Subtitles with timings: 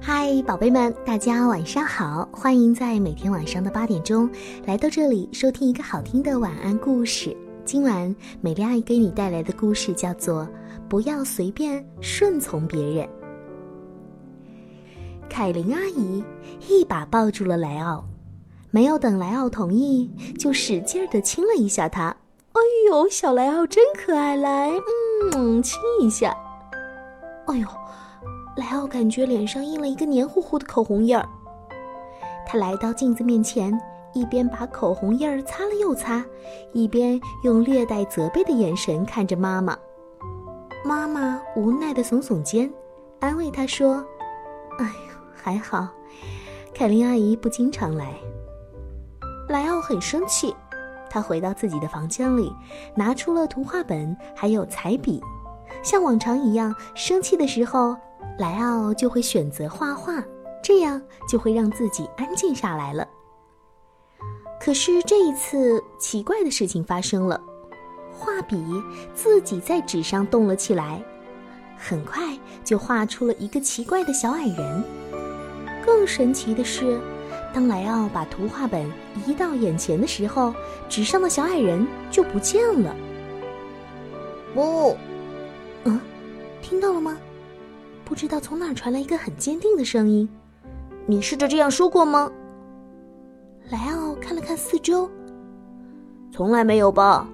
[0.00, 2.28] 嗨，宝贝们，大家晚上好！
[2.30, 4.28] 欢迎在每天晚上的八点钟
[4.64, 7.36] 来到这里收听一个好听的晚安故事。
[7.64, 10.44] 今晚美丽阿姨给你带来的故事叫做
[10.88, 13.04] 《不要随便顺从别人》。
[15.28, 16.22] 凯琳阿姨
[16.68, 18.04] 一把抱住了莱奥，
[18.70, 20.08] 没有等莱奥同意，
[20.38, 22.14] 就使劲的亲了一下他。
[22.52, 22.60] 哎
[22.90, 24.72] 呦，小莱奥真可爱，来，
[25.32, 26.36] 嗯，亲一下。
[27.46, 27.66] 哎呦。
[28.56, 31.28] 莱奥感觉脸上印了一个黏糊糊的口红印儿。
[32.46, 33.78] 他来到镜子面前，
[34.14, 36.24] 一边把口红印儿擦了又擦，
[36.72, 39.76] 一边用略带责备的眼神看着妈妈。
[40.82, 42.70] 妈妈无奈的耸耸肩，
[43.20, 43.96] 安慰他说
[44.78, 44.92] ：“哎呦，
[45.34, 45.88] 还好，
[46.72, 48.14] 凯琳阿姨不经常来。”
[49.50, 50.56] 莱奥很生气，
[51.10, 52.50] 他回到自己的房间里，
[52.94, 55.22] 拿出了图画本还有彩笔，
[55.82, 57.94] 像往常一样，生气的时候。
[58.38, 60.22] 莱奥就会选择画画，
[60.62, 63.06] 这样就会让自己安静下来了。
[64.60, 67.40] 可是这一次，奇怪的事情发生了，
[68.12, 68.56] 画笔
[69.14, 71.02] 自己在纸上动了起来，
[71.78, 74.84] 很快就画出了一个奇怪的小矮人。
[75.84, 77.00] 更神奇的是，
[77.54, 78.90] 当莱奥把图画本
[79.26, 80.52] 移到眼前的时候，
[80.88, 82.94] 纸上的小矮人就不见了。
[84.52, 84.96] 不，
[85.84, 86.00] 嗯，
[86.60, 87.16] 听到了吗？
[88.06, 90.28] 不知道从哪儿传来一个很坚定的声音
[91.06, 92.30] ：“你试着这样说过吗？”
[93.68, 95.10] 莱奥看了看四周，
[96.30, 97.28] 从来没有吧。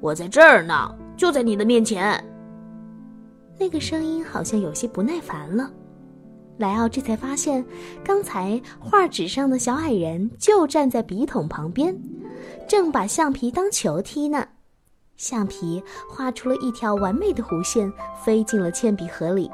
[0.00, 2.24] 我在这儿呢，就在你的面前。
[3.58, 5.70] 那个声音好像有些不耐烦了。
[6.56, 7.62] 莱奥这才发现，
[8.02, 11.94] 刚才画纸上的小矮人就站在笔筒旁边，
[12.66, 14.48] 正把橡皮当球踢呢。
[15.22, 17.90] 橡皮画出了一条完美的弧线，
[18.24, 19.48] 飞进了铅笔盒里。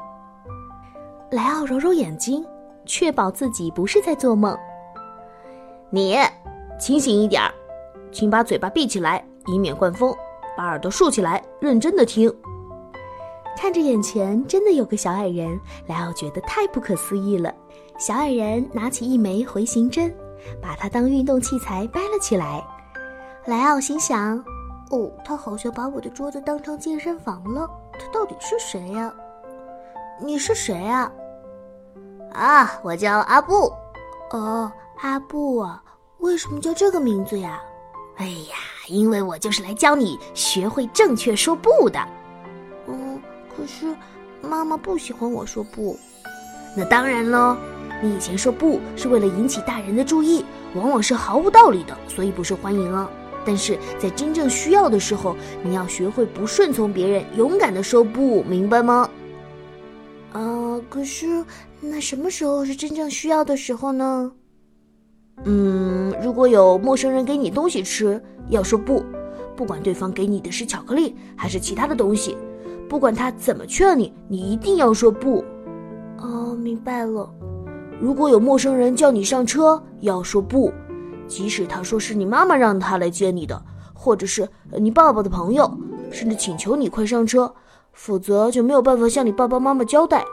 [1.29, 2.43] 莱奥揉揉眼睛，
[2.87, 4.57] 确保自己不是在做梦。
[5.91, 6.17] 你
[6.79, 7.53] 清醒一点儿，
[8.11, 10.11] 请把嘴巴闭起来，以免灌风；
[10.57, 12.35] 把耳朵竖起来，认真的听。
[13.55, 17.53] 看着眼前真的有个小矮人，莱奥觉得太不可思议了。
[17.99, 20.11] 小矮人拿起一枚回形针，
[20.59, 22.65] 把它当运动器材掰了起来。
[23.45, 24.43] 莱奥心想。
[24.89, 27.69] 哦，他好像把我的桌子当成健身房了。
[27.93, 29.13] 他到底是谁呀？
[30.19, 31.11] 你是谁啊？
[32.33, 33.71] 啊，我叫阿布。
[34.31, 35.83] 哦，阿布啊，
[36.19, 37.61] 为什么叫这个名字呀？
[38.17, 38.55] 哎呀，
[38.87, 41.99] 因为我就是来教你学会正确说不的。
[42.87, 43.21] 嗯，
[43.55, 43.95] 可是
[44.41, 45.97] 妈妈不喜欢我说不。
[46.75, 47.55] 那当然喽，
[48.01, 50.43] 你以前说不是为了引起大人的注意，
[50.75, 53.09] 往往是毫无道理的，所以不受欢迎啊。
[53.45, 59.09] 但是在真正需要的时候，你要学会不顺从别人，勇敢的说不，明白吗？
[60.33, 61.43] 啊，可是
[61.81, 64.31] 那什么时候是真正需要的时候呢？
[65.45, 69.03] 嗯，如果有陌生人给你东西吃，要说不，
[69.55, 72.37] 不管对方给你的是巧克力还是其他的东西，
[72.89, 75.43] 不管他怎么劝你，你一定要说不。
[76.17, 77.33] 哦，明白了。
[78.01, 80.71] 如果有陌生人叫你上车，要说不。
[81.29, 83.61] 即使他说是你妈妈让他来接你的，
[83.93, 85.71] 或者是你爸爸的朋友，
[86.11, 87.53] 甚至请求你快上车，
[87.93, 90.25] 否则就没有办法向你爸爸妈妈交代。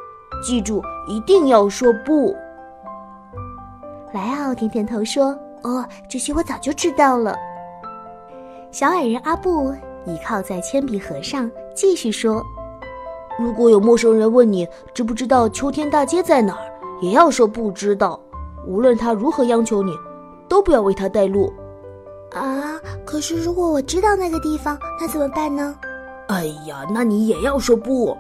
[0.43, 2.34] 记住，一定要说不。
[4.12, 7.37] 莱奥点点头说：“哦，这些我早就知道了。”
[8.73, 9.75] 小矮人阿布
[10.07, 12.43] 倚靠在铅笔盒上，继续说
[13.39, 18.19] ：“如果有陌生人问你知不知道秋天大街在哪儿，也要说不知道，
[18.67, 19.93] 无论他如何央求你。”
[20.56, 21.53] 都不要为他带路，
[22.33, 22.81] 啊！
[23.05, 25.77] 可是如果我知道那个地方，那怎么办呢？
[26.28, 28.17] 哎呀，那你也要说不。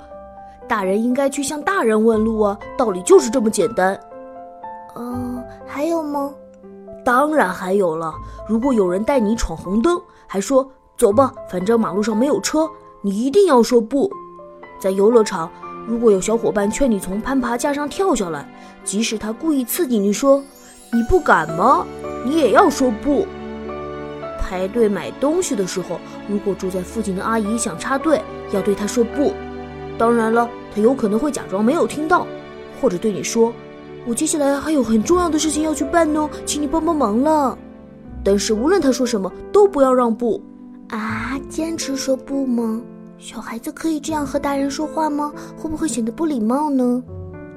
[0.68, 3.98] 大人应该去向大人问路啊，道理就是这么简单。
[4.96, 6.30] 嗯，还有吗？
[7.02, 8.12] 当然还有了。
[8.46, 12.68] 如果有人带你闯红灯，还说走吧，反正马路上没有车，
[13.00, 14.10] 你一定要说不。
[14.78, 15.50] 在游乐场，
[15.86, 18.46] 如果有小伙伴劝你从攀爬架上跳下来，
[18.84, 20.44] 即使他故意刺激你说，
[20.92, 21.86] 你不敢吗？
[22.26, 23.24] 你也要说不。
[24.40, 28.20] 排队买东西的时候，如果住在附近的阿姨想插队，
[28.52, 29.32] 要对她说不。
[29.96, 32.26] 当然了，她有可能会假装没有听到，
[32.80, 33.52] 或者对你说
[34.06, 37.56] ：“我接下来还有很重要的事情要去办呢，请你帮帮忙了。”
[38.24, 40.42] 但是无论她说什么，都不要让步。
[40.88, 42.82] 啊，坚持说不吗？
[43.18, 45.32] 小孩子可以这样和大人说话吗？
[45.56, 47.02] 会不会显得不礼貌呢？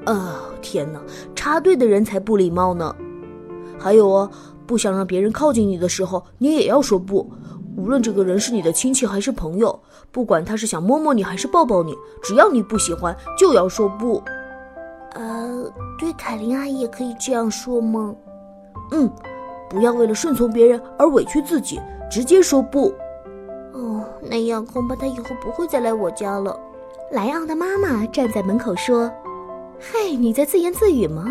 [0.06, 1.00] 哦，天哪，
[1.36, 2.96] 插队的人才不礼貌呢。
[3.78, 4.30] 还有啊。
[4.70, 7.28] 不想让别人靠近你的时候，你也要说不。
[7.76, 9.80] 无论这个人是你的亲戚还是朋友，
[10.12, 14.22] 不管他是想摸摸你还是抱抱你，只要你不喜欢，就要说不。
[15.16, 18.14] 呃，对凯琳阿姨也可以这样说吗？
[18.92, 19.12] 嗯，
[19.68, 22.94] 不要为了顺从别人而委屈自己，直接说不。
[23.74, 26.56] 哦，那样恐怕他以后不会再来我家了。
[27.12, 29.12] 莱昂的妈妈站在门口说
[29.82, 31.28] ：“嘿，你在自言自语吗？”“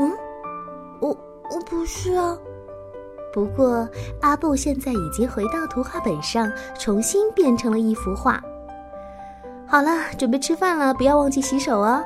[0.00, 0.10] 嗯，
[1.02, 2.34] 我我不是啊。”
[3.38, 3.88] 不过
[4.20, 8.42] 阿布现在已经回到图画本上，重新变成了一幅画。
[9.64, 12.02] 好了，准备吃饭了，不要忘记洗手哦。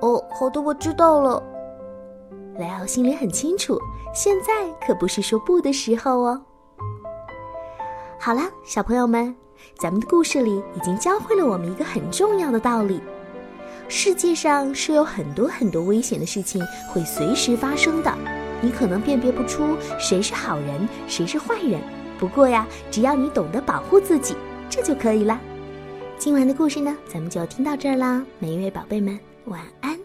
[0.00, 1.42] 哦，好的，我知道了。
[2.58, 3.78] 莱奥心里很清楚，
[4.14, 6.40] 现在可不是说不的时候哦。
[8.18, 9.36] 好了，小朋友们。
[9.78, 13.00] 咱们的故事里已经教会了我们一个很重要的道理：
[13.88, 18.12] 世界上是有很多很多危险的事情会随时发生的，
[18.64, 21.78] 你可能辨别不出谁是好人，谁是坏人。
[22.18, 24.34] 不过呀，只要你懂得保护自己，
[24.70, 25.38] 这就可以了。
[26.16, 30.03] 今晚的故事呢，咱们就听到这儿啦，每一位宝贝们，晚安。